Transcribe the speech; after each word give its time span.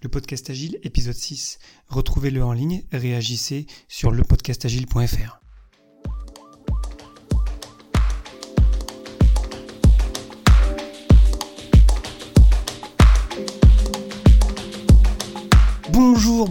Le 0.00 0.08
podcast 0.08 0.48
Agile, 0.48 0.78
épisode 0.84 1.16
6. 1.16 1.58
Retrouvez-le 1.88 2.44
en 2.44 2.52
ligne, 2.52 2.84
réagissez 2.92 3.66
sur 3.88 4.12
lepodcastagile.fr. 4.12 5.40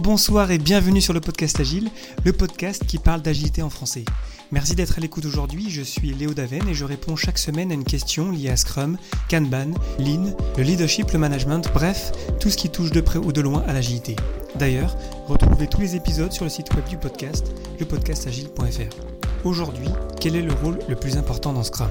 bonsoir 0.08 0.50
et 0.50 0.56
bienvenue 0.56 1.02
sur 1.02 1.12
le 1.12 1.20
podcast 1.20 1.60
Agile, 1.60 1.90
le 2.24 2.32
podcast 2.32 2.86
qui 2.86 2.96
parle 2.96 3.20
d'agilité 3.20 3.60
en 3.60 3.68
français. 3.68 4.06
Merci 4.52 4.74
d'être 4.74 4.96
à 4.96 5.02
l'écoute 5.02 5.26
aujourd'hui, 5.26 5.68
je 5.68 5.82
suis 5.82 6.14
Léo 6.14 6.32
Daven 6.32 6.66
et 6.66 6.72
je 6.72 6.86
réponds 6.86 7.14
chaque 7.14 7.36
semaine 7.36 7.70
à 7.70 7.74
une 7.74 7.84
question 7.84 8.30
liée 8.30 8.48
à 8.48 8.56
Scrum, 8.56 8.96
Kanban, 9.28 9.72
Lean, 9.98 10.34
le 10.56 10.62
leadership, 10.62 11.10
le 11.10 11.18
management, 11.18 11.70
bref, 11.74 12.10
tout 12.40 12.48
ce 12.48 12.56
qui 12.56 12.70
touche 12.70 12.90
de 12.90 13.02
près 13.02 13.18
ou 13.18 13.32
de 13.32 13.42
loin 13.42 13.62
à 13.68 13.74
l'agilité. 13.74 14.16
D'ailleurs, 14.54 14.96
retrouvez 15.26 15.66
tous 15.66 15.82
les 15.82 15.94
épisodes 15.94 16.32
sur 16.32 16.44
le 16.44 16.50
site 16.50 16.74
web 16.74 16.88
du 16.88 16.96
podcast, 16.96 17.52
lepodcastagile.fr. 17.78 19.44
Aujourd'hui, 19.44 19.88
quel 20.18 20.36
est 20.36 20.42
le 20.42 20.54
rôle 20.54 20.78
le 20.88 20.96
plus 20.96 21.18
important 21.18 21.52
dans 21.52 21.64
Scrum? 21.64 21.90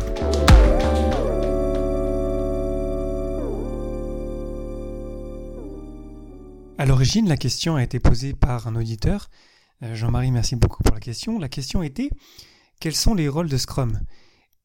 À 6.79 6.85
l'origine, 6.85 7.27
la 7.27 7.37
question 7.37 7.75
a 7.75 7.81
été 7.81 7.99
posée 7.99 8.33
par 8.33 8.67
un 8.67 8.75
auditeur. 8.75 9.31
Euh, 9.81 9.95
Jean-Marie, 9.95 10.29
merci 10.29 10.55
beaucoup 10.55 10.83
pour 10.83 10.93
la 10.93 10.99
question. 10.99 11.39
La 11.39 11.49
question 11.49 11.81
était 11.81 12.11
quels 12.79 12.95
sont 12.95 13.15
les 13.15 13.27
rôles 13.27 13.49
de 13.49 13.57
Scrum? 13.57 13.99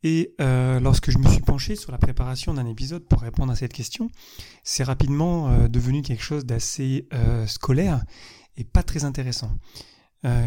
Et 0.02 0.34
euh, 0.38 0.78
lorsque 0.78 1.10
je 1.10 1.16
me 1.16 1.26
suis 1.26 1.40
penché 1.40 1.74
sur 1.74 1.90
la 1.90 1.96
préparation 1.96 2.52
d'un 2.52 2.66
épisode 2.66 3.08
pour 3.08 3.22
répondre 3.22 3.50
à 3.50 3.56
cette 3.56 3.72
question, 3.72 4.10
c'est 4.62 4.84
rapidement 4.84 5.48
euh, 5.48 5.68
devenu 5.68 6.02
quelque 6.02 6.22
chose 6.22 6.44
d'assez 6.44 7.08
scolaire 7.46 8.04
et 8.58 8.64
pas 8.64 8.82
très 8.82 9.04
intéressant. 9.04 9.50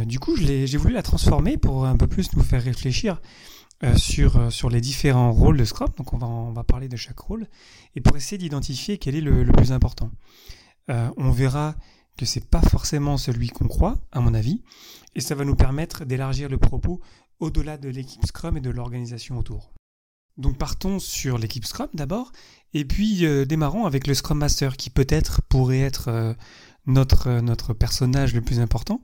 du 0.05 0.19
coup, 0.19 0.35
j'ai 0.35 0.77
voulu 0.77 0.93
la 0.93 1.01
transformer 1.01 1.57
pour 1.57 1.87
un 1.87 1.97
peu 1.97 2.05
plus 2.05 2.31
nous 2.33 2.43
faire 2.43 2.61
réfléchir 2.61 3.19
sur, 3.97 4.69
les 4.69 4.81
différents 4.81 5.31
rôles 5.31 5.57
de 5.57 5.65
Scrum. 5.65 5.89
Donc 5.97 6.13
on 6.13 6.51
va, 6.51 6.63
parler 6.63 6.89
de 6.89 6.95
chaque 6.95 7.17
rôle 7.17 7.47
et 7.95 8.01
pour 8.01 8.15
essayer 8.15 8.37
d'identifier 8.37 8.99
quel 8.99 9.15
est 9.15 9.21
le 9.21 9.51
plus 9.51 9.71
important. 9.71 10.11
On 10.87 11.31
verra 11.31 11.75
que 12.17 12.25
c'est 12.25 12.49
pas 12.49 12.61
forcément 12.61 13.17
celui 13.17 13.49
qu'on 13.49 13.67
croit, 13.67 13.97
à 14.11 14.19
mon 14.19 14.33
avis, 14.33 14.61
et 15.15 15.21
ça 15.21 15.35
va 15.35 15.45
nous 15.45 15.55
permettre 15.55 16.05
d'élargir 16.05 16.49
le 16.49 16.57
propos 16.57 17.01
au-delà 17.39 17.77
de 17.77 17.89
l'équipe 17.89 18.25
Scrum 18.25 18.57
et 18.57 18.61
de 18.61 18.69
l'organisation 18.69 19.37
autour. 19.37 19.73
Donc 20.37 20.57
partons 20.57 20.99
sur 20.99 21.37
l'équipe 21.37 21.65
Scrum 21.65 21.89
d'abord, 21.93 22.31
et 22.73 22.83
puis 22.85 23.25
euh, 23.25 23.45
démarrons 23.45 23.85
avec 23.85 24.05
le 24.07 24.13
Scrum 24.13 24.39
Master 24.39 24.75
qui 24.75 24.89
peut-être 24.89 25.41
pourrait 25.43 25.79
être 25.79 26.09
euh, 26.09 26.33
notre, 26.87 27.27
euh, 27.27 27.41
notre 27.41 27.73
personnage 27.73 28.33
le 28.33 28.41
plus 28.41 28.59
important 28.59 29.01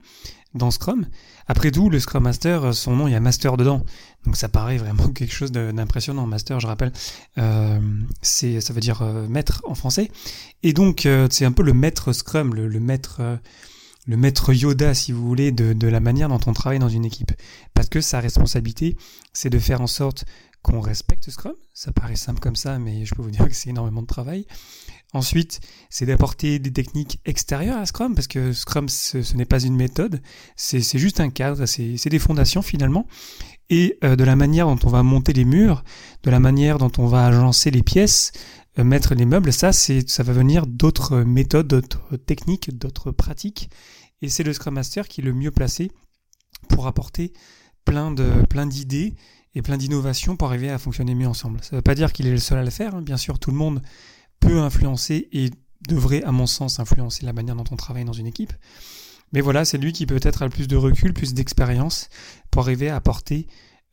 dans 0.54 0.70
Scrum. 0.70 1.06
Après 1.46 1.70
tout, 1.70 1.88
le 1.88 1.98
Scrum 1.98 2.24
Master, 2.24 2.74
son 2.74 2.94
nom, 2.94 3.08
il 3.08 3.12
y 3.12 3.14
a 3.14 3.20
Master 3.20 3.56
dedans. 3.56 3.84
Donc 4.24 4.36
ça 4.36 4.48
paraît 4.48 4.76
vraiment 4.76 5.08
quelque 5.14 5.32
chose 5.32 5.50
d'impressionnant. 5.50 6.26
Master, 6.26 6.60
je 6.60 6.66
rappelle, 6.66 6.92
c'est 8.20 8.60
ça 8.60 8.72
veut 8.74 8.80
dire 8.80 9.02
maître 9.30 9.62
en 9.66 9.74
français. 9.74 10.10
Et 10.62 10.74
donc 10.74 11.08
c'est 11.30 11.46
un 11.46 11.52
peu 11.52 11.62
le 11.62 11.72
maître 11.72 12.12
Scrum, 12.12 12.54
le, 12.54 12.68
le 12.68 12.80
maître 12.80 13.22
le 14.06 14.16
maître 14.16 14.52
Yoda, 14.52 14.94
si 14.94 15.12
vous 15.12 15.26
voulez, 15.26 15.52
de, 15.52 15.72
de, 15.72 15.86
la 15.88 16.00
manière 16.00 16.28
dont 16.28 16.40
on 16.46 16.52
travaille 16.52 16.78
dans 16.78 16.88
une 16.88 17.04
équipe. 17.04 17.32
Parce 17.74 17.88
que 17.88 18.00
sa 18.00 18.20
responsabilité, 18.20 18.96
c'est 19.32 19.50
de 19.50 19.58
faire 19.58 19.80
en 19.80 19.86
sorte 19.86 20.24
qu'on 20.62 20.80
respecte 20.80 21.28
Scrum. 21.30 21.54
Ça 21.74 21.92
paraît 21.92 22.16
simple 22.16 22.40
comme 22.40 22.56
ça, 22.56 22.78
mais 22.78 23.04
je 23.04 23.14
peux 23.14 23.22
vous 23.22 23.30
dire 23.30 23.48
que 23.48 23.54
c'est 23.54 23.70
énormément 23.70 24.02
de 24.02 24.06
travail. 24.06 24.46
Ensuite, 25.12 25.60
c'est 25.90 26.06
d'apporter 26.06 26.58
des 26.58 26.72
techniques 26.72 27.20
extérieures 27.26 27.76
à 27.76 27.84
Scrum, 27.84 28.14
parce 28.14 28.28
que 28.28 28.52
Scrum, 28.52 28.88
ce, 28.88 29.36
n'est 29.36 29.44
pas 29.44 29.62
une 29.62 29.76
méthode, 29.76 30.22
c'est 30.56 30.80
juste 30.98 31.20
un 31.20 31.28
cadre, 31.28 31.66
c'est 31.66 32.08
des 32.08 32.18
fondations 32.18 32.62
finalement. 32.62 33.06
Et 33.68 33.98
euh, 34.04 34.16
de 34.16 34.24
la 34.24 34.36
manière 34.36 34.66
dont 34.66 34.78
on 34.84 34.90
va 34.90 35.02
monter 35.02 35.32
les 35.32 35.44
murs, 35.44 35.84
de 36.22 36.30
la 36.30 36.40
manière 36.40 36.78
dont 36.78 36.92
on 36.98 37.06
va 37.06 37.26
agencer 37.26 37.70
les 37.70 37.82
pièces, 37.82 38.32
mettre 38.76 39.14
les 39.14 39.26
meubles, 39.26 39.52
ça, 39.52 39.72
c'est, 39.72 40.08
ça 40.08 40.22
va 40.22 40.32
venir 40.32 40.66
d'autres 40.66 41.18
méthodes, 41.22 41.68
d'autres 41.68 42.16
techniques, 42.16 42.76
d'autres 42.76 43.10
pratiques. 43.10 43.70
Et 44.22 44.28
c'est 44.28 44.44
le 44.44 44.52
Scrum 44.52 44.74
Master 44.74 45.08
qui 45.08 45.20
est 45.20 45.24
le 45.24 45.32
mieux 45.32 45.50
placé 45.50 45.90
pour 46.68 46.86
apporter 46.86 47.32
plein 47.84 48.10
de, 48.10 48.46
plein 48.48 48.66
d'idées 48.66 49.14
et 49.54 49.62
plein 49.62 49.76
d'innovations 49.76 50.36
pour 50.36 50.48
arriver 50.48 50.70
à 50.70 50.78
fonctionner 50.78 51.14
mieux 51.14 51.26
ensemble. 51.26 51.58
Ça 51.62 51.70
ne 51.72 51.78
veut 51.78 51.82
pas 51.82 51.94
dire 51.94 52.12
qu'il 52.12 52.26
est 52.26 52.32
le 52.32 52.38
seul 52.38 52.58
à 52.58 52.64
le 52.64 52.70
faire. 52.70 52.94
Hein. 52.94 53.02
Bien 53.02 53.16
sûr, 53.16 53.38
tout 53.38 53.50
le 53.50 53.56
monde 53.56 53.82
peut 54.40 54.60
influencer 54.60 55.28
et 55.32 55.50
devrait, 55.88 56.22
à 56.22 56.32
mon 56.32 56.46
sens, 56.46 56.80
influencer 56.80 57.26
la 57.26 57.32
manière 57.32 57.56
dont 57.56 57.64
on 57.70 57.76
travaille 57.76 58.04
dans 58.04 58.12
une 58.12 58.26
équipe. 58.26 58.52
Mais 59.32 59.40
voilà, 59.40 59.64
c'est 59.64 59.78
lui 59.78 59.92
qui 59.92 60.06
peut-être 60.06 60.42
a 60.42 60.44
le 60.46 60.50
plus 60.50 60.68
de 60.68 60.76
recul, 60.76 61.12
plus 61.12 61.34
d'expérience 61.34 62.08
pour 62.50 62.62
arriver 62.62 62.88
à 62.88 62.96
apporter 62.96 63.46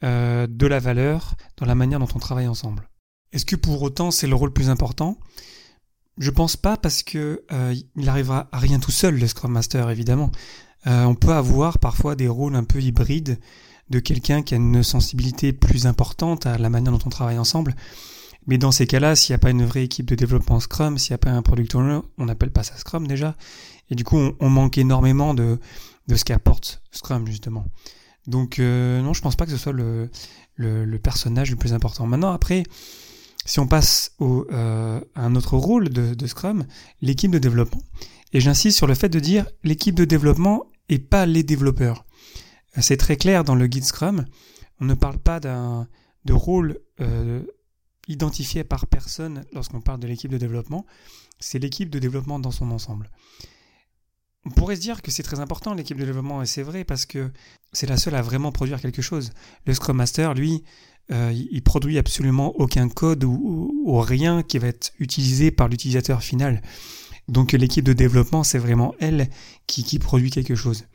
euh, 0.03 0.47
de 0.47 0.67
la 0.67 0.79
valeur 0.79 1.35
dans 1.57 1.65
la 1.65 1.75
manière 1.75 1.99
dont 1.99 2.07
on 2.13 2.19
travaille 2.19 2.47
ensemble. 2.47 2.89
Est-ce 3.33 3.45
que 3.45 3.55
pour 3.55 3.81
autant 3.81 4.11
c'est 4.11 4.27
le 4.27 4.35
rôle 4.35 4.53
plus 4.53 4.69
important? 4.69 5.17
Je 6.17 6.31
pense 6.31 6.57
pas 6.57 6.77
parce 6.77 7.03
que 7.03 7.43
euh, 7.51 7.75
il 7.95 8.09
arrivera 8.09 8.49
à 8.51 8.59
rien 8.59 8.79
tout 8.79 8.91
seul 8.91 9.17
le 9.17 9.27
Scrum 9.27 9.51
Master 9.51 9.89
évidemment. 9.89 10.31
Euh, 10.87 11.03
on 11.03 11.15
peut 11.15 11.33
avoir 11.33 11.79
parfois 11.79 12.15
des 12.15 12.27
rôles 12.27 12.55
un 12.55 12.63
peu 12.63 12.81
hybrides 12.81 13.39
de 13.89 13.99
quelqu'un 13.99 14.41
qui 14.41 14.53
a 14.53 14.57
une 14.57 14.83
sensibilité 14.83 15.53
plus 15.53 15.87
importante 15.87 16.45
à 16.45 16.57
la 16.57 16.69
manière 16.69 16.91
dont 16.91 16.99
on 17.05 17.09
travaille 17.09 17.37
ensemble. 17.37 17.75
Mais 18.47 18.57
dans 18.57 18.71
ces 18.71 18.87
cas-là, 18.87 19.15
s'il 19.15 19.33
n'y 19.33 19.35
a 19.35 19.39
pas 19.39 19.49
une 19.49 19.65
vraie 19.65 19.83
équipe 19.83 20.07
de 20.07 20.15
développement 20.15 20.59
Scrum, 20.59 20.97
s'il 20.97 21.11
n'y 21.11 21.15
a 21.15 21.19
pas 21.19 21.31
un 21.31 21.41
product 21.41 21.75
owner, 21.75 21.99
on 22.17 22.25
n'appelle 22.25 22.51
pas 22.51 22.63
ça 22.63 22.77
Scrum 22.77 23.07
déjà. 23.07 23.35
Et 23.89 23.95
du 23.95 24.03
coup, 24.03 24.17
on, 24.39 24.49
manque 24.49 24.77
énormément 24.77 25.33
de, 25.33 25.59
de 26.07 26.15
ce 26.15 26.23
qu'apporte 26.23 26.81
Scrum 26.91 27.27
justement. 27.27 27.65
Donc 28.27 28.59
euh, 28.59 29.01
non, 29.01 29.13
je 29.13 29.21
pense 29.21 29.35
pas 29.35 29.45
que 29.45 29.51
ce 29.51 29.57
soit 29.57 29.73
le, 29.73 30.09
personnage 31.01 31.49
le 31.51 31.57
plus 31.57 31.73
important. 31.73 32.05
Maintenant, 32.05 32.31
après, 32.31 32.63
si 33.49 33.59
on 33.59 33.65
passe 33.65 34.11
au, 34.19 34.45
euh, 34.51 35.01
à 35.15 35.25
un 35.25 35.35
autre 35.35 35.57
rôle 35.57 35.89
de, 35.89 36.27
Scrum, 36.27 36.67
l'équipe 37.01 37.31
de 37.31 37.39
développement. 37.39 37.81
Et 38.31 38.39
j'insiste 38.39 38.77
sur 38.77 38.85
le 38.85 38.93
fait 38.93 39.09
de 39.09 39.19
dire 39.19 39.47
l'équipe 39.63 39.95
de 39.95 40.05
développement 40.05 40.67
et 40.87 40.99
pas 40.99 41.25
les 41.25 41.41
développeurs. 41.41 42.05
C'est 42.79 42.97
très 42.97 43.17
clair 43.17 43.43
dans 43.43 43.55
le 43.55 43.65
guide 43.65 43.85
Scrum. 43.85 44.25
On 44.79 44.85
ne 44.85 44.93
parle 44.93 45.17
pas 45.17 45.39
d'un 45.39 45.87
de 46.25 46.33
rôle 46.33 46.79
euh, 47.01 47.41
identifié 48.07 48.63
par 48.63 48.85
personne 48.85 49.43
lorsqu'on 49.51 49.81
parle 49.81 49.99
de 49.99 50.05
l'équipe 50.05 50.29
de 50.29 50.37
développement. 50.37 50.85
C'est 51.39 51.57
l'équipe 51.57 51.89
de 51.89 51.97
développement 51.97 52.37
dans 52.37 52.51
son 52.51 52.69
ensemble. 52.69 53.09
On 54.45 54.51
pourrait 54.51 54.75
se 54.75 54.81
dire 54.81 55.01
que 55.01 55.09
c'est 55.09 55.23
très 55.23 55.39
important 55.39 55.73
l'équipe 55.73 55.97
de 55.97 56.05
développement 56.05 56.43
et 56.43 56.45
c'est 56.45 56.61
vrai 56.61 56.83
parce 56.83 57.07
que 57.07 57.31
c'est 57.73 57.87
la 57.87 57.97
seule 57.97 58.13
à 58.13 58.21
vraiment 58.21 58.51
produire 58.51 58.79
quelque 58.79 59.01
chose. 59.01 59.31
Le 59.65 59.73
Scrum 59.73 59.97
Master, 59.97 60.35
lui, 60.35 60.63
euh, 61.11 61.33
il 61.33 61.63
produit 61.63 61.97
absolument 61.97 62.53
aucun 62.59 62.87
code 62.87 63.23
ou, 63.23 63.99
rien 63.99 64.43
qui 64.43 64.59
va 64.59 64.67
être 64.67 64.91
utilisé 64.99 65.49
par 65.49 65.67
l'utilisateur 65.67 66.21
final. 66.21 66.61
Donc 67.27 67.53
l'équipe 67.53 67.83
de 67.83 67.93
développement, 67.93 68.43
c'est 68.43 68.59
vraiment 68.59 68.93
elle 68.99 69.29
qui, 69.65 69.99
produit 69.99 70.29
quelque 70.29 70.55
chose. 70.55 70.85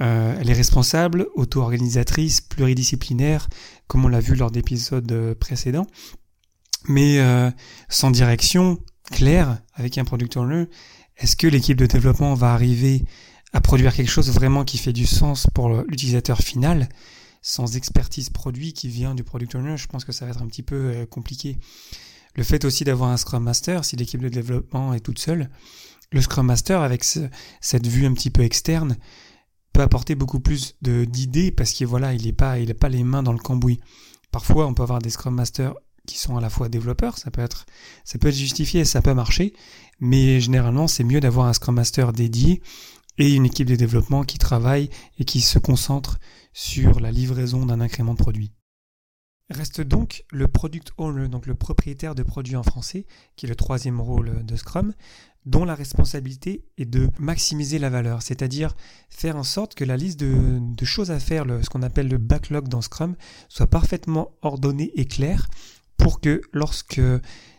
Euh, 0.00 0.34
elle 0.40 0.48
est 0.48 0.54
responsable, 0.54 1.28
auto-organisatrice, 1.34 2.40
pluridisciplinaire, 2.40 3.48
comme 3.86 4.04
on 4.04 4.08
l'a 4.08 4.20
vu 4.20 4.34
lors 4.34 4.50
d'épisodes 4.50 5.34
précédents. 5.38 5.86
Mais 6.88 7.18
euh, 7.18 7.50
sans 7.90 8.10
direction 8.10 8.78
claire, 9.10 9.58
avec 9.74 9.98
un 9.98 10.04
product 10.04 10.36
owner, 10.38 10.64
est-ce 11.18 11.36
que 11.36 11.46
l'équipe 11.46 11.76
de 11.76 11.86
développement 11.86 12.34
va 12.34 12.54
arriver 12.54 13.04
à 13.52 13.60
produire 13.60 13.94
quelque 13.94 14.10
chose 14.10 14.30
vraiment 14.30 14.64
qui 14.64 14.78
fait 14.78 14.94
du 14.94 15.06
sens 15.06 15.46
pour 15.52 15.68
l'utilisateur 15.82 16.38
final? 16.38 16.88
Sans 17.42 17.76
expertise 17.76 18.30
produit 18.30 18.72
qui 18.72 18.88
vient 18.88 19.14
du 19.14 19.24
product 19.24 19.54
owner, 19.54 19.76
je 19.76 19.86
pense 19.86 20.04
que 20.04 20.12
ça 20.12 20.24
va 20.24 20.32
être 20.32 20.42
un 20.42 20.46
petit 20.46 20.62
peu 20.62 20.76
euh, 20.76 21.06
compliqué. 21.06 21.58
Le 22.36 22.44
fait 22.44 22.64
aussi 22.64 22.84
d'avoir 22.84 23.10
un 23.10 23.16
Scrum 23.16 23.42
Master, 23.42 23.84
si 23.84 23.96
l'équipe 23.96 24.20
de 24.20 24.28
développement 24.28 24.94
est 24.94 25.00
toute 25.00 25.18
seule, 25.18 25.50
le 26.12 26.20
Scrum 26.20 26.46
Master, 26.46 26.80
avec 26.80 27.04
cette 27.04 27.86
vue 27.86 28.06
un 28.06 28.12
petit 28.12 28.30
peu 28.30 28.42
externe, 28.42 28.96
peut 29.72 29.82
apporter 29.82 30.14
beaucoup 30.14 30.40
plus 30.40 30.74
d'idées 30.82 31.52
parce 31.52 31.72
qu'il 31.72 31.86
voilà, 31.86 32.12
il 32.12 32.34
pas, 32.34 32.56
pas 32.78 32.88
les 32.88 33.04
mains 33.04 33.22
dans 33.22 33.32
le 33.32 33.38
cambouis. 33.38 33.80
Parfois, 34.32 34.66
on 34.66 34.74
peut 34.74 34.82
avoir 34.82 35.00
des 35.00 35.10
Scrum 35.10 35.34
Masters 35.34 35.74
qui 36.06 36.18
sont 36.18 36.36
à 36.36 36.40
la 36.40 36.50
fois 36.50 36.68
développeurs, 36.68 37.18
ça 37.18 37.30
peut 37.30 37.42
être, 37.42 37.66
ça 38.04 38.18
peut 38.18 38.28
être 38.28 38.34
justifié, 38.34 38.84
ça 38.84 39.02
peut 39.02 39.14
marcher, 39.14 39.52
mais 40.00 40.40
généralement, 40.40 40.88
c'est 40.88 41.04
mieux 41.04 41.20
d'avoir 41.20 41.46
un 41.46 41.52
Scrum 41.52 41.76
Master 41.76 42.12
dédié 42.12 42.62
et 43.20 43.34
une 43.34 43.46
équipe 43.46 43.68
de 43.68 43.76
développement 43.76 44.24
qui 44.24 44.38
travaille 44.38 44.88
et 45.18 45.24
qui 45.24 45.40
se 45.40 45.58
concentre 45.58 46.18
sur 46.52 47.00
la 47.00 47.10
livraison 47.10 47.66
d'un 47.66 47.80
incrément 47.80 48.14
de 48.14 48.18
produit. 48.18 48.52
Reste 49.50 49.80
donc 49.80 50.24
le 50.30 50.46
product 50.48 50.92
owner, 50.96 51.28
donc 51.28 51.46
le 51.46 51.54
propriétaire 51.54 52.14
de 52.14 52.22
produit 52.22 52.56
en 52.56 52.62
français, 52.62 53.06
qui 53.36 53.46
est 53.46 53.48
le 53.48 53.56
troisième 53.56 54.00
rôle 54.00 54.44
de 54.44 54.56
Scrum, 54.56 54.94
dont 55.44 55.64
la 55.64 55.74
responsabilité 55.74 56.64
est 56.78 56.84
de 56.84 57.08
maximiser 57.18 57.78
la 57.78 57.90
valeur, 57.90 58.22
c'est-à-dire 58.22 58.74
faire 59.08 59.36
en 59.36 59.42
sorte 59.42 59.74
que 59.74 59.84
la 59.84 59.96
liste 59.96 60.20
de, 60.20 60.84
choses 60.84 61.10
à 61.10 61.18
faire, 61.18 61.44
ce 61.62 61.68
qu'on 61.68 61.82
appelle 61.82 62.08
le 62.08 62.18
backlog 62.18 62.68
dans 62.68 62.80
Scrum, 62.80 63.16
soit 63.48 63.66
parfaitement 63.66 64.30
ordonnée 64.42 64.92
et 64.94 65.04
claire 65.04 65.48
pour 65.96 66.20
que 66.20 66.40
lorsque 66.52 67.00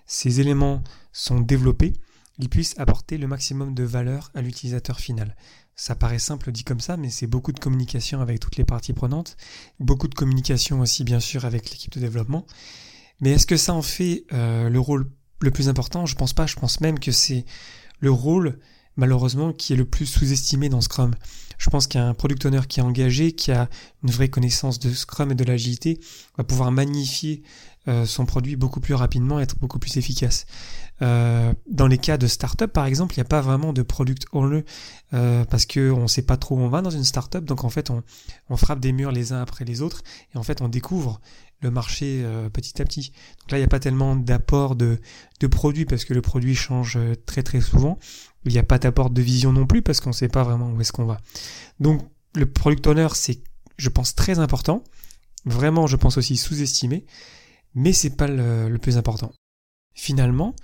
ces 0.05 0.39
éléments 0.39 0.83
sont 1.11 1.39
développés, 1.39 1.93
il 2.41 2.49
puisse 2.49 2.73
apporter 2.79 3.17
le 3.19 3.27
maximum 3.27 3.75
de 3.75 3.83
valeur 3.83 4.31
à 4.33 4.41
l'utilisateur 4.41 4.99
final. 4.99 5.35
Ça 5.75 5.95
paraît 5.95 6.19
simple 6.19 6.51
dit 6.51 6.63
comme 6.63 6.79
ça, 6.79 6.97
mais 6.97 7.11
c'est 7.11 7.27
beaucoup 7.27 7.51
de 7.51 7.59
communication 7.59 8.19
avec 8.19 8.39
toutes 8.39 8.57
les 8.57 8.65
parties 8.65 8.93
prenantes, 8.93 9.37
beaucoup 9.79 10.07
de 10.07 10.15
communication 10.15 10.81
aussi 10.81 11.03
bien 11.03 11.19
sûr 11.19 11.45
avec 11.45 11.69
l'équipe 11.69 11.93
de 11.93 11.99
développement. 11.99 12.45
Mais 13.21 13.31
est-ce 13.31 13.45
que 13.45 13.57
ça 13.57 13.73
en 13.73 13.83
fait 13.83 14.25
euh, 14.33 14.69
le 14.69 14.79
rôle 14.79 15.09
le 15.39 15.51
plus 15.51 15.69
important? 15.69 16.07
Je 16.07 16.15
pense 16.15 16.33
pas, 16.33 16.47
je 16.47 16.55
pense 16.55 16.81
même 16.81 16.99
que 16.99 17.11
c'est 17.11 17.45
le 17.99 18.11
rôle 18.11 18.59
malheureusement 18.95 19.53
qui 19.53 19.73
est 19.73 19.77
le 19.77 19.85
plus 19.85 20.07
sous-estimé 20.07 20.67
dans 20.67 20.81
Scrum. 20.81 21.13
Je 21.61 21.69
pense 21.69 21.85
qu'un 21.85 22.15
product 22.15 22.43
owner 22.47 22.61
qui 22.67 22.79
est 22.79 22.83
engagé, 22.83 23.33
qui 23.33 23.51
a 23.51 23.69
une 24.03 24.09
vraie 24.09 24.29
connaissance 24.29 24.79
de 24.79 24.91
Scrum 24.91 25.31
et 25.31 25.35
de 25.35 25.43
l'agilité, 25.43 25.99
va 26.35 26.43
pouvoir 26.43 26.71
magnifier 26.71 27.43
euh, 27.87 28.07
son 28.07 28.25
produit 28.25 28.55
beaucoup 28.55 28.79
plus 28.79 28.95
rapidement, 28.95 29.39
être 29.39 29.59
beaucoup 29.59 29.77
plus 29.77 29.95
efficace. 29.97 30.47
Euh, 31.03 31.53
dans 31.69 31.85
les 31.85 31.99
cas 31.99 32.17
de 32.17 32.25
start-up, 32.25 32.73
par 32.73 32.87
exemple, 32.87 33.13
il 33.13 33.19
n'y 33.19 33.21
a 33.21 33.25
pas 33.25 33.41
vraiment 33.41 33.73
de 33.73 33.83
product 33.83 34.25
owner 34.31 34.65
euh, 35.13 35.45
parce 35.45 35.67
que 35.67 35.91
on 35.91 36.03
ne 36.03 36.07
sait 36.07 36.23
pas 36.23 36.35
trop 36.35 36.55
où 36.55 36.59
on 36.61 36.67
va 36.67 36.81
dans 36.81 36.89
une 36.89 37.03
start-up. 37.03 37.45
Donc 37.45 37.63
en 37.63 37.69
fait, 37.69 37.91
on, 37.91 38.01
on, 38.49 38.57
frappe 38.57 38.79
des 38.79 38.91
murs 38.91 39.11
les 39.11 39.31
uns 39.31 39.41
après 39.41 39.63
les 39.63 39.83
autres 39.83 40.01
et 40.33 40.39
en 40.39 40.43
fait, 40.43 40.61
on 40.61 40.67
découvre 40.67 41.21
le 41.61 41.71
marché 41.71 42.21
euh, 42.23 42.49
petit 42.49 42.81
à 42.81 42.85
petit. 42.85 43.11
Donc 43.41 43.51
là, 43.51 43.57
il 43.57 43.61
n'y 43.61 43.65
a 43.65 43.69
pas 43.69 43.79
tellement 43.79 44.15
d'apport 44.15 44.75
de, 44.75 44.99
de 45.39 45.47
produits 45.47 45.85
parce 45.85 46.05
que 46.05 46.13
le 46.13 46.21
produit 46.21 46.55
change 46.55 46.97
euh, 46.97 47.15
très 47.25 47.43
très 47.43 47.61
souvent. 47.61 47.99
Il 48.45 48.51
n'y 48.51 48.57
a 48.59 48.63
pas 48.63 48.79
d'apport 48.79 49.11
de 49.11 49.21
vision 49.21 49.53
non 49.53 49.67
plus 49.67 49.81
parce 49.81 49.99
qu'on 49.99 50.09
ne 50.09 50.15
sait 50.15 50.27
pas 50.27 50.43
vraiment 50.43 50.71
où 50.71 50.81
est-ce 50.81 50.91
qu'on 50.91 51.05
va. 51.05 51.19
Donc 51.79 52.01
le 52.35 52.51
product 52.51 52.87
owner, 52.87 53.07
c'est, 53.13 53.41
je 53.77 53.89
pense, 53.89 54.15
très 54.15 54.39
important. 54.39 54.83
Vraiment, 55.45 55.87
je 55.87 55.95
pense 55.95 56.17
aussi 56.17 56.37
sous-estimé, 56.37 57.05
mais 57.73 57.93
c'est 57.93 58.15
pas 58.15 58.27
le, 58.27 58.77
plus 58.77 58.97
important. 58.97 59.31
Finalement, 59.93 60.55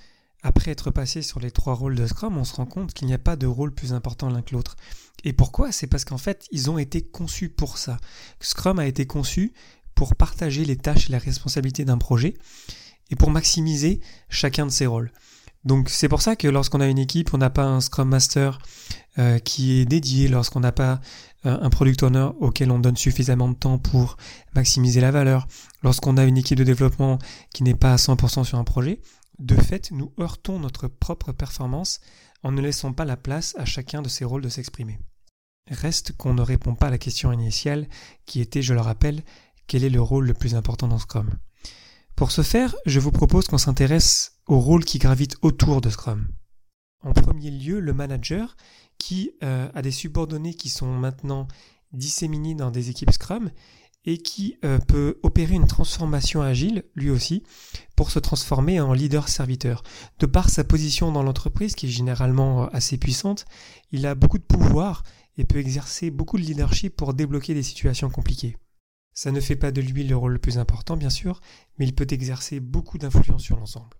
après 0.43 0.71
être 0.71 0.91
passé 0.91 1.21
sur 1.21 1.39
les 1.39 1.51
trois 1.51 1.73
rôles 1.73 1.95
de 1.95 2.05
Scrum, 2.05 2.37
on 2.37 2.43
se 2.43 2.53
rend 2.53 2.65
compte 2.65 2.93
qu'il 2.93 3.07
n'y 3.07 3.13
a 3.13 3.19
pas 3.19 3.35
de 3.35 3.47
rôle 3.47 3.73
plus 3.73 3.93
important 3.93 4.29
l'un 4.29 4.41
que 4.41 4.53
l'autre. 4.53 4.75
Et 5.23 5.33
pourquoi? 5.33 5.71
C'est 5.71 5.87
parce 5.87 6.05
qu'en 6.05 6.19
fait, 6.19 6.45
ils 6.51 6.69
ont 6.69 6.77
été 6.77 7.01
conçus 7.01 7.49
pour 7.49 7.77
ça. 7.77 7.97
Scrum 8.39 8.79
a 8.79 8.85
été 8.85 9.07
conçu 9.07 9.53
pour 9.95 10.15
partager 10.15 10.63
les 10.63 10.77
tâches 10.77 11.09
et 11.09 11.11
les 11.11 11.17
responsabilités 11.17 11.85
d'un 11.85 11.97
projet 11.97 12.35
et 13.09 13.15
pour 13.15 13.31
maximiser 13.31 13.99
chacun 14.29 14.67
de 14.67 14.71
ses 14.71 14.85
rôles. 14.85 15.11
Donc 15.63 15.89
c'est 15.89 16.07
pour 16.07 16.21
ça 16.21 16.35
que 16.35 16.47
lorsqu'on 16.47 16.81
a 16.81 16.87
une 16.87 16.99
équipe, 16.99 17.33
on 17.33 17.37
n'a 17.37 17.49
pas 17.49 17.65
un 17.65 17.81
Scrum 17.81 18.09
Master 18.09 18.59
euh, 19.19 19.39
qui 19.39 19.79
est 19.79 19.85
dédié, 19.85 20.27
lorsqu'on 20.27 20.59
n'a 20.59 20.71
pas 20.71 21.01
euh, 21.45 21.57
un 21.59 21.69
Product 21.69 22.03
Owner 22.03 22.29
auquel 22.39 22.71
on 22.71 22.79
donne 22.79 22.97
suffisamment 22.97 23.49
de 23.49 23.55
temps 23.55 23.77
pour 23.77 24.17
maximiser 24.55 25.01
la 25.01 25.11
valeur, 25.11 25.47
lorsqu'on 25.83 26.17
a 26.17 26.23
une 26.23 26.37
équipe 26.37 26.57
de 26.57 26.63
développement 26.63 27.19
qui 27.53 27.63
n'est 27.63 27.75
pas 27.75 27.93
à 27.93 27.97
100% 27.97 28.43
sur 28.43 28.57
un 28.57 28.63
projet, 28.63 29.01
de 29.39 29.55
fait, 29.55 29.91
nous 29.91 30.13
heurtons 30.19 30.59
notre 30.59 30.87
propre 30.87 31.31
performance 31.31 31.99
en 32.43 32.51
ne 32.51 32.61
laissant 32.61 32.93
pas 32.93 33.05
la 33.05 33.17
place 33.17 33.55
à 33.57 33.65
chacun 33.65 34.01
de 34.01 34.09
ces 34.09 34.25
rôles 34.25 34.41
de 34.41 34.49
s'exprimer. 34.49 34.99
Reste 35.69 36.13
qu'on 36.13 36.33
ne 36.33 36.41
répond 36.41 36.75
pas 36.75 36.87
à 36.87 36.91
la 36.91 36.97
question 36.97 37.31
initiale 37.31 37.87
qui 38.25 38.39
était, 38.41 38.61
je 38.61 38.73
le 38.73 38.81
rappelle, 38.81 39.23
quel 39.67 39.83
est 39.83 39.89
le 39.89 40.01
rôle 40.01 40.25
le 40.25 40.33
plus 40.33 40.55
important 40.55 40.87
dans 40.87 40.99
Scrum? 40.99 41.29
Pour 42.17 42.31
ce 42.31 42.41
faire, 42.41 42.75
je 42.87 42.99
vous 42.99 43.11
propose 43.11 43.45
qu'on 43.45 43.59
s'intéresse 43.59 44.39
au 44.47 44.59
rôle 44.59 44.83
qui 44.83 44.97
gravite 44.97 45.37
autour 45.43 45.81
de 45.81 45.91
Scrum. 45.91 46.27
En 47.01 47.13
premier 47.13 47.51
lieu, 47.51 47.79
le 47.79 47.93
manager, 47.93 48.57
qui 48.97 49.33
euh, 49.43 49.69
a 49.75 49.81
des 49.83 49.91
subordonnés 49.91 50.55
qui 50.55 50.69
sont 50.69 50.91
maintenant 50.91 51.47
disséminés 51.91 52.55
dans 52.55 52.71
des 52.71 52.89
équipes 52.89 53.11
Scrum 53.11 53.51
et 54.03 54.17
qui 54.17 54.57
euh, 54.65 54.79
peut 54.79 55.19
opérer 55.21 55.53
une 55.53 55.67
transformation 55.67 56.41
agile, 56.41 56.85
lui 56.95 57.11
aussi, 57.11 57.43
pour 57.95 58.09
se 58.09 58.17
transformer 58.17 58.81
en 58.81 58.93
leader-serviteur. 58.93 59.83
De 60.17 60.25
par 60.25 60.49
sa 60.49 60.63
position 60.63 61.11
dans 61.11 61.21
l'entreprise, 61.21 61.75
qui 61.75 61.85
est 61.85 61.89
généralement 61.89 62.63
euh, 62.63 62.67
assez 62.73 62.97
puissante, 62.97 63.45
il 63.91 64.07
a 64.07 64.15
beaucoup 64.15 64.39
de 64.39 64.43
pouvoir 64.43 65.03
et 65.37 65.45
peut 65.45 65.59
exercer 65.59 66.09
beaucoup 66.09 66.37
de 66.37 66.43
leadership 66.43 66.95
pour 66.95 67.13
débloquer 67.13 67.53
des 67.53 67.61
situations 67.61 68.09
compliquées. 68.09 68.57
Ça 69.17 69.31
ne 69.31 69.39
fait 69.39 69.55
pas 69.55 69.71
de 69.71 69.81
lui 69.81 70.03
le 70.03 70.15
rôle 70.15 70.33
le 70.33 70.37
plus 70.37 70.59
important, 70.59 70.95
bien 70.95 71.09
sûr, 71.09 71.41
mais 71.79 71.85
il 71.85 71.95
peut 71.95 72.05
exercer 72.11 72.59
beaucoup 72.59 72.99
d'influence 72.99 73.41
sur 73.41 73.57
l'ensemble. 73.57 73.97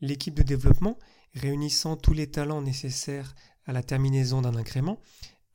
L'équipe 0.00 0.34
de 0.34 0.44
développement, 0.44 1.00
réunissant 1.34 1.96
tous 1.96 2.12
les 2.12 2.30
talents 2.30 2.62
nécessaires 2.62 3.34
à 3.66 3.72
la 3.72 3.82
terminaison 3.82 4.40
d'un 4.40 4.54
incrément, 4.54 5.00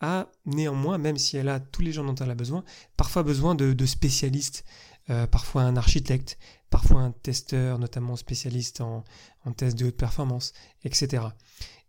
a 0.01 0.29
néanmoins, 0.45 0.97
même 0.97 1.17
si 1.17 1.37
elle 1.37 1.47
a 1.47 1.61
tous 1.61 1.81
les 1.81 1.93
gens 1.93 2.03
dont 2.03 2.15
elle 2.15 2.29
a 2.29 2.35
besoin, 2.35 2.65
parfois 2.97 3.23
besoin 3.23 3.55
de, 3.55 3.85
spécialistes, 3.85 4.65
euh, 5.09 5.25
parfois 5.25 5.61
un 5.61 5.77
architecte, 5.77 6.37
parfois 6.69 6.99
un 6.99 7.11
testeur, 7.11 7.79
notamment 7.79 8.17
spécialiste 8.17 8.81
en, 8.81 9.05
en 9.45 9.53
test 9.53 9.79
de 9.79 9.85
haute 9.85 9.95
performance, 9.95 10.51
etc. 10.83 11.23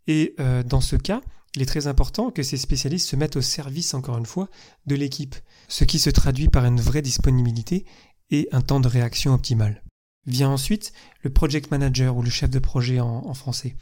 Et 0.06 0.36
euh, 0.38 0.62
dans 0.62 0.80
ce 0.80 0.94
cas, 0.94 1.20
il 1.54 1.62
est 1.62 1.66
très 1.66 1.86
important 1.86 2.30
que 2.30 2.42
ces 2.42 2.56
spécialistes 2.56 3.08
se 3.08 3.16
mettent 3.16 3.36
au 3.36 3.42
service, 3.42 3.94
encore 3.94 4.18
une 4.18 4.26
fois, 4.26 4.48
de 4.86 4.94
l'équipe, 4.94 5.34
ce 5.68 5.84
qui 5.84 5.98
se 5.98 6.10
traduit 6.10 6.48
par 6.48 6.64
une 6.64 6.80
vraie 6.80 7.02
disponibilité 7.02 7.84
et 8.30 8.48
un 8.52 8.60
temps 8.60 8.80
de 8.80 8.88
réaction 8.88 9.34
optimal. 9.34 9.82
Vient 10.26 10.50
ensuite 10.50 10.92
le 11.22 11.30
project 11.30 11.70
manager 11.70 12.16
ou 12.16 12.22
le 12.22 12.30
chef 12.30 12.50
de 12.50 12.58
projet 12.58 13.00
en, 13.00 13.32
français. 13.32 13.76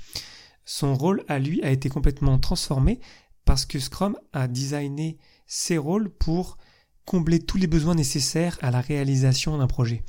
Son 0.65 0.95
rôle 0.95 1.25
à 1.29 1.39
lui 1.39 1.63
a 1.63 1.71
été 1.71 1.89
complètement 1.89 2.39
transformé 2.39 3.01
parce 3.45 3.67
que 3.67 3.79
Scrum 3.79 4.17
a 4.33 4.47
designé 4.49 5.19
ses 5.47 5.79
rôles 5.79 6.11
pour 6.11 6.59
combler 7.05 7.41
tous 7.41 7.57
les 7.57 7.67
besoins 7.67 7.95
nécessaires 7.95 8.59
à 8.63 8.71
la 8.71 8.81
réalisation 8.81 9.59
d'un 9.59 9.67
projet. 9.67 10.05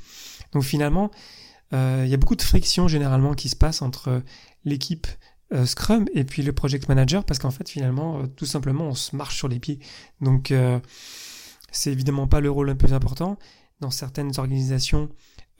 Donc 0.52 0.64
finalement, 0.64 1.10
euh, 1.72 2.02
il 2.04 2.10
y 2.10 2.14
a 2.14 2.16
beaucoup 2.16 2.36
de 2.36 2.42
friction 2.42 2.88
généralement 2.88 3.34
qui 3.34 3.48
se 3.48 3.56
passe 3.56 3.82
entre 3.82 4.22
l'équipe 4.64 5.06
euh, 5.52 5.64
Scrum 5.64 6.04
et 6.14 6.24
puis 6.24 6.42
le 6.42 6.52
project 6.52 6.88
manager 6.90 7.24
parce 7.24 7.38
qu'en 7.38 7.50
fait 7.50 7.66
finalement 7.68 8.20
euh, 8.20 8.26
tout 8.26 8.44
simplement 8.44 8.84
on 8.84 8.94
se 8.94 9.16
marche 9.16 9.36
sur 9.36 9.48
les 9.48 9.58
pieds. 9.58 9.78
Donc 10.20 10.50
euh, 10.50 10.78
c'est 11.72 11.90
évidemment 11.90 12.26
pas 12.26 12.40
le 12.40 12.50
rôle 12.50 12.66
le 12.66 12.76
plus 12.76 12.92
important. 12.92 13.38
Dans 13.80 13.90
certaines 13.90 14.32
organisations, 14.38 15.08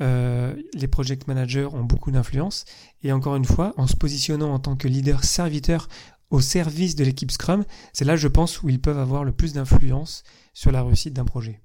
les 0.00 0.88
project 0.88 1.26
managers 1.26 1.66
ont 1.66 1.84
beaucoup 1.84 2.10
d'influence 2.10 2.64
et 3.02 3.12
encore 3.12 3.36
une 3.36 3.44
fois, 3.44 3.74
en 3.76 3.86
se 3.86 3.96
positionnant 3.96 4.52
en 4.52 4.58
tant 4.58 4.76
que 4.76 4.88
leader 4.88 5.22
serviteur 5.24 5.88
au 6.30 6.40
service 6.40 6.96
de 6.96 7.04
l'équipe 7.04 7.30
Scrum, 7.30 7.64
c'est 7.92 8.04
là 8.04 8.16
je 8.16 8.26
pense 8.26 8.62
où 8.62 8.68
ils 8.68 8.80
peuvent 8.80 8.98
avoir 8.98 9.22
le 9.22 9.32
plus 9.32 9.52
d'influence 9.52 10.24
sur 10.52 10.72
la 10.72 10.82
réussite 10.82 11.14
d'un 11.14 11.24
projet. 11.24 11.60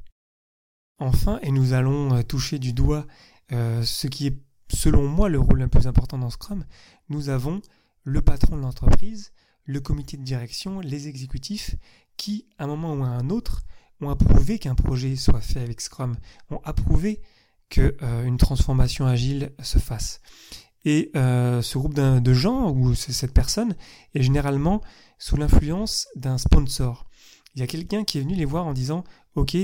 Enfin, 0.99 1.39
et 1.41 1.51
nous 1.51 1.73
allons 1.73 2.21
toucher 2.23 2.59
du 2.59 2.73
doigt 2.73 3.07
ce 3.49 4.07
qui 4.07 4.27
est 4.27 4.37
selon 4.69 5.07
moi 5.07 5.29
le 5.29 5.39
rôle 5.39 5.59
le 5.59 5.67
plus 5.67 5.87
important 5.87 6.17
dans 6.17 6.29
Scrum, 6.29 6.65
nous 7.09 7.29
avons 7.29 7.61
le 8.03 8.21
patron 8.21 8.57
de 8.57 8.61
l'entreprise, 8.61 9.31
le 9.65 9.79
comité 9.79 10.17
de 10.17 10.23
direction, 10.23 10.79
les 10.79 11.07
exécutifs, 11.07 11.75
qui, 12.17 12.47
à 12.57 12.65
un 12.65 12.67
moment 12.67 12.93
ou 12.93 13.03
à 13.03 13.07
un 13.07 13.29
autre, 13.29 13.63
ont 14.01 14.09
approuvé 14.09 14.59
qu'un 14.59 14.75
projet 14.75 15.15
soit 15.15 15.41
fait 15.41 15.61
avec 15.61 15.81
Scrum, 15.81 16.15
ont 16.49 16.59
approuvé 16.63 17.21
qu'une 17.69 17.93
euh, 18.01 18.37
transformation 18.37 19.05
agile 19.05 19.53
se 19.61 19.79
fasse. 19.79 20.21
Et 20.85 21.11
euh, 21.15 21.61
ce 21.61 21.77
groupe 21.77 21.93
de 21.93 22.33
gens, 22.33 22.71
ou 22.71 22.93
cette 22.93 23.33
personne, 23.33 23.75
est 24.13 24.21
généralement 24.21 24.81
sous 25.17 25.37
l'influence 25.37 26.07
d'un 26.15 26.37
sponsor. 26.37 27.07
Il 27.55 27.61
y 27.61 27.63
a 27.63 27.67
quelqu'un 27.67 28.03
qui 28.03 28.17
est 28.17 28.21
venu 28.21 28.35
les 28.35 28.45
voir 28.45 28.65
en 28.65 28.73
disant, 28.73 29.03
OK, 29.35 29.55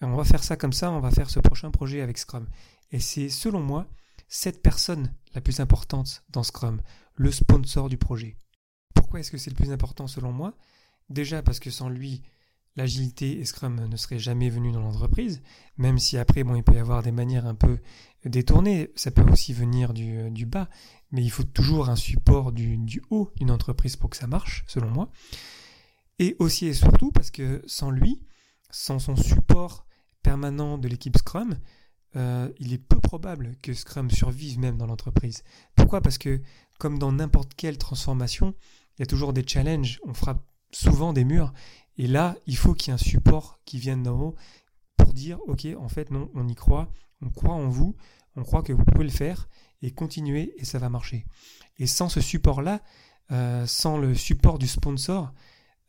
on 0.00 0.16
va 0.16 0.24
faire 0.24 0.42
ça 0.42 0.56
comme 0.56 0.72
ça, 0.72 0.90
on 0.90 1.00
va 1.00 1.10
faire 1.10 1.28
ce 1.28 1.40
prochain 1.40 1.70
projet 1.70 2.00
avec 2.00 2.18
Scrum. 2.18 2.46
Et 2.90 3.00
c'est, 3.00 3.28
selon 3.28 3.60
moi, 3.60 3.86
cette 4.28 4.62
personne 4.62 5.12
la 5.34 5.40
plus 5.40 5.60
importante 5.60 6.24
dans 6.30 6.42
Scrum, 6.42 6.80
le 7.14 7.30
sponsor 7.30 7.88
du 7.88 7.96
projet. 7.98 8.36
Pourquoi 8.94 9.20
est-ce 9.20 9.30
que 9.30 9.38
c'est 9.38 9.50
le 9.50 9.56
plus 9.56 9.72
important 9.72 10.06
selon 10.06 10.32
moi? 10.32 10.56
Déjà 11.10 11.42
parce 11.42 11.60
que 11.60 11.70
sans 11.70 11.88
lui, 11.88 12.22
l'agilité 12.76 13.38
et 13.38 13.44
Scrum 13.44 13.86
ne 13.86 13.96
seraient 13.96 14.18
jamais 14.18 14.48
venus 14.48 14.72
dans 14.72 14.80
l'entreprise, 14.80 15.42
même 15.76 15.98
si 15.98 16.16
après, 16.16 16.44
bon, 16.44 16.54
il 16.54 16.62
peut 16.62 16.74
y 16.74 16.78
avoir 16.78 17.02
des 17.02 17.12
manières 17.12 17.46
un 17.46 17.54
peu 17.54 17.78
détournées, 18.24 18.90
ça 18.94 19.10
peut 19.10 19.28
aussi 19.30 19.52
venir 19.52 19.92
du, 19.92 20.30
du 20.30 20.46
bas, 20.46 20.68
mais 21.10 21.22
il 21.22 21.30
faut 21.30 21.44
toujours 21.44 21.90
un 21.90 21.96
support 21.96 22.52
du, 22.52 22.78
du 22.78 23.02
haut 23.10 23.30
d'une 23.36 23.50
entreprise 23.50 23.96
pour 23.96 24.10
que 24.10 24.16
ça 24.16 24.26
marche, 24.26 24.64
selon 24.66 24.90
moi. 24.90 25.10
Et 26.18 26.36
aussi 26.38 26.66
et 26.66 26.74
surtout 26.74 27.10
parce 27.10 27.30
que 27.30 27.62
sans 27.66 27.90
lui, 27.90 28.22
sans 28.70 28.98
son 28.98 29.16
support 29.16 29.86
permanent 30.22 30.78
de 30.78 30.88
l'équipe 30.88 31.16
Scrum, 31.16 31.58
euh, 32.14 32.50
il 32.58 32.72
est 32.72 32.78
peu 32.78 33.00
probable 33.00 33.56
que 33.62 33.72
Scrum 33.72 34.10
survive 34.10 34.58
même 34.58 34.76
dans 34.76 34.86
l'entreprise. 34.86 35.42
Pourquoi? 35.82 36.00
Parce 36.00 36.18
que, 36.18 36.40
comme 36.78 36.98
dans 36.98 37.10
n'importe 37.10 37.54
quelle 37.56 37.76
transformation, 37.76 38.54
il 38.96 39.00
y 39.00 39.02
a 39.02 39.06
toujours 39.06 39.32
des 39.32 39.44
challenges, 39.44 40.00
on 40.04 40.14
frappe 40.14 40.46
souvent 40.70 41.12
des 41.12 41.24
murs, 41.24 41.52
et 41.98 42.06
là, 42.06 42.36
il 42.46 42.56
faut 42.56 42.72
qu'il 42.72 42.88
y 42.88 42.90
ait 42.92 42.94
un 42.94 42.98
support 42.98 43.58
qui 43.64 43.78
vienne 43.78 44.04
d'en 44.04 44.18
haut 44.18 44.36
pour 44.96 45.12
dire, 45.12 45.40
ok, 45.48 45.66
en 45.76 45.88
fait, 45.88 46.12
non, 46.12 46.30
on 46.34 46.46
y 46.46 46.54
croit, 46.54 46.88
on 47.20 47.30
croit 47.30 47.54
en 47.54 47.68
vous, 47.68 47.96
on 48.36 48.44
croit 48.44 48.62
que 48.62 48.72
vous 48.72 48.84
pouvez 48.84 49.04
le 49.04 49.10
faire, 49.10 49.48
et 49.82 49.90
continuer, 49.90 50.54
et 50.56 50.64
ça 50.64 50.78
va 50.78 50.88
marcher. 50.88 51.26
Et 51.78 51.88
sans 51.88 52.08
ce 52.08 52.20
support-là, 52.20 52.80
euh, 53.32 53.66
sans 53.66 53.98
le 53.98 54.14
support 54.14 54.60
du 54.60 54.68
sponsor, 54.68 55.32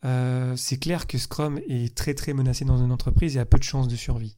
euh, 0.04 0.56
c'est 0.56 0.78
clair 0.78 1.06
que 1.06 1.18
Scrum 1.18 1.60
est 1.68 1.96
très 1.96 2.14
très 2.14 2.34
menacé 2.34 2.64
dans 2.64 2.82
une 2.82 2.90
entreprise. 2.90 3.36
Et 3.36 3.40
a 3.40 3.46
peu 3.46 3.58
de 3.58 3.62
chances 3.62 3.86
de 3.88 3.96
survie. 3.96 4.36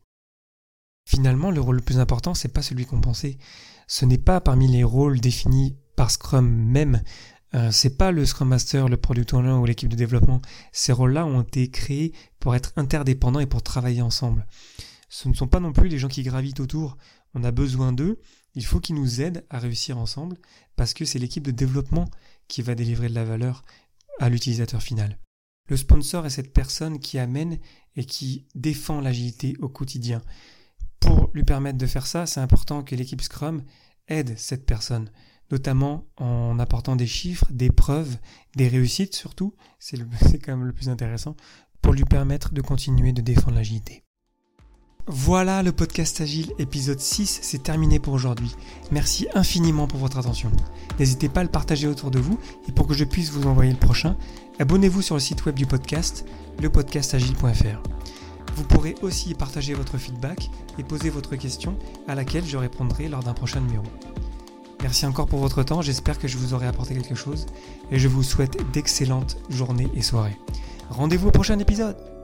Finalement, 1.07 1.51
le 1.51 1.61
rôle 1.61 1.77
le 1.77 1.83
plus 1.83 1.99
important, 1.99 2.35
c'est 2.35 2.53
pas 2.53 2.63
celui 2.63 2.85
qu'on 2.85 3.01
pensait. 3.01 3.39
Ce 3.87 4.05
n'est 4.05 4.19
pas 4.19 4.41
parmi 4.41 4.69
les 4.69 4.85
rôles 4.85 5.21
définis 5.21 5.77
par 5.95 6.11
Scrum 6.11 6.47
même 6.47 7.01
Euh, 7.55 7.71
c'est 7.71 7.97
pas 7.97 8.11
le 8.11 8.27
Scrum 8.27 8.49
Master, 8.49 8.89
le 8.89 8.97
Product 8.97 9.33
Owner 9.33 9.53
ou 9.53 9.65
l'équipe 9.65 9.89
de 9.89 9.97
développement. 9.97 10.43
Ces 10.73 10.93
rôles-là 10.93 11.25
ont 11.25 11.43
été 11.43 11.71
créés 11.71 12.13
pour 12.41 12.55
être 12.55 12.73
interdépendants 12.77 13.41
et 13.41 13.47
pour 13.47 13.63
travailler 13.63 14.03
ensemble. 14.03 14.47
Ce 15.09 15.29
ne 15.29 15.35
sont 15.35 15.47
pas 15.47 15.61
non 15.61 15.73
plus 15.73 15.89
les 15.89 15.99
gens 15.99 16.09
qui 16.09 16.23
gravitent 16.23 16.61
autour. 16.61 16.99
On 17.35 17.45
a 17.45 17.53
besoin 17.53 17.93
d'eux. 17.93 18.19
Il 18.57 18.65
faut 18.65 18.81
qu'ils 18.81 18.97
nous 18.97 19.21
aident 19.21 19.45
à 19.49 19.59
réussir 19.59 19.97
ensemble 19.97 20.37
parce 20.75 20.93
que 20.93 21.05
c'est 21.05 21.21
l'équipe 21.21 21.45
de 21.45 21.51
développement 21.51 22.07
qui 22.49 22.63
va 22.63 22.75
délivrer 22.75 23.09
de 23.09 23.15
la 23.15 23.25
valeur 23.25 23.63
à 24.19 24.29
l'utilisateur 24.29 24.83
final. 24.83 25.19
Le 25.69 25.77
sponsor 25.77 26.27
est 26.27 26.31
cette 26.31 26.53
personne 26.53 26.99
qui 26.99 27.19
amène 27.19 27.59
et 27.97 28.05
qui 28.05 28.47
défend 28.55 29.01
l'agilité 29.01 29.57
au 29.61 29.69
quotidien. 29.69 30.21
Pour 31.01 31.31
lui 31.35 31.45
permettre 31.45 31.79
de 31.79 31.87
faire 31.87 32.07
ça, 32.07 32.27
c'est 32.27 32.41
important 32.41 32.83
que 32.83 32.95
l'équipe 32.95 33.23
Scrum 33.23 33.63
aide 34.09 34.39
cette 34.39 34.67
personne, 34.67 35.11
notamment 35.51 36.07
en 36.17 36.59
apportant 36.59 36.97
des 36.97 37.07
chiffres, 37.07 37.47
des 37.51 37.71
preuves, 37.71 38.17
des 38.57 38.69
réussites 38.69 39.15
surtout, 39.15 39.55
c'est 39.79 39.99
quand 40.45 40.57
même 40.57 40.67
le 40.67 40.73
plus 40.73 40.89
intéressant, 40.89 41.37
pour 41.83 41.93
lui 41.93 42.05
permettre 42.05 42.53
de 42.53 42.61
continuer 42.61 43.13
de 43.13 43.23
défendre 43.23 43.57
l'agilité. 43.57 44.03
Voilà 45.09 45.63
le 45.63 45.71
podcast 45.71 46.21
Agile 46.21 46.53
épisode 46.59 46.99
6, 46.99 47.39
c'est 47.41 47.63
terminé 47.63 48.01
pour 48.01 48.13
aujourd'hui. 48.13 48.57
Merci 48.91 49.29
infiniment 49.35 49.87
pour 49.87 50.01
votre 50.01 50.19
attention. 50.19 50.51
N'hésitez 50.99 51.29
pas 51.29 51.41
à 51.41 51.45
le 51.45 51.49
partager 51.49 51.87
autour 51.87 52.11
de 52.11 52.19
vous 52.19 52.41
et 52.69 52.73
pour 52.73 52.89
que 52.89 52.95
je 52.95 53.05
puisse 53.05 53.31
vous 53.31 53.47
envoyer 53.47 53.71
le 53.71 53.79
prochain, 53.79 54.17
abonnez-vous 54.59 55.03
sur 55.03 55.15
le 55.15 55.21
site 55.21 55.47
web 55.47 55.55
du 55.55 55.65
podcast, 55.65 56.25
lepodcastagile.fr. 56.61 57.96
Vous 58.57 58.65
pourrez 58.65 58.95
aussi 59.03 59.35
partager 59.35 59.75
votre 59.75 59.99
feedback 59.99 60.51
et 60.79 60.83
poser 60.83 61.11
votre 61.11 61.37
question 61.37 61.77
à 62.09 62.15
laquelle 62.15 62.45
je 62.47 62.57
répondrai 62.57 63.07
lors 63.07 63.23
d'un 63.23 63.35
prochain 63.35 63.61
numéro. 63.61 63.85
Merci 64.81 65.05
encore 65.05 65.27
pour 65.27 65.41
votre 65.41 65.63
temps, 65.63 65.83
j'espère 65.83 66.19
que 66.19 66.27
je 66.27 66.39
vous 66.39 66.55
aurai 66.55 66.67
apporté 66.67 66.95
quelque 66.95 67.15
chose 67.15 67.47
et 67.91 67.99
je 67.99 68.09
vous 68.09 68.23
souhaite 68.23 68.59
d'excellentes 68.73 69.37
journées 69.51 69.89
et 69.95 70.01
soirées. 70.01 70.39
Rendez-vous 70.89 71.29
au 71.29 71.33
prochain 71.33 71.59
épisode 71.59 72.16